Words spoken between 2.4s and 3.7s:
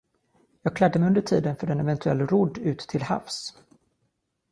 ut till havs.